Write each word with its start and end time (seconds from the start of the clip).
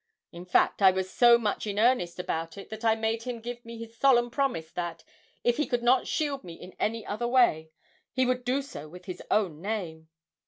In 0.31 0.45
fact, 0.45 0.81
I 0.81 0.89
was 0.89 1.13
so 1.13 1.37
much 1.37 1.67
in 1.67 1.77
earnest 1.77 2.17
about 2.17 2.57
it 2.57 2.71
that 2.71 2.83
I 2.83 2.95
made 2.95 3.21
him 3.21 3.39
give 3.39 3.63
me 3.63 3.77
his 3.77 3.95
solemn 3.95 4.31
promise 4.31 4.71
that, 4.71 5.03
if 5.43 5.57
he 5.57 5.67
could 5.67 5.83
not 5.83 6.07
shield 6.07 6.43
me 6.43 6.55
in 6.55 6.73
any 6.79 7.05
other 7.05 7.27
way, 7.27 7.69
he 8.11 8.25
would 8.25 8.43
do 8.43 8.63
so 8.63 8.89
with 8.89 9.05
his 9.05 9.21
own 9.29 9.61
name. 9.61 10.09